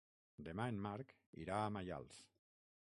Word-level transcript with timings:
Demà 0.47 0.65
en 0.73 0.79
Marc 0.87 1.13
irà 1.45 1.61
a 1.67 1.71
Maials. 1.77 2.21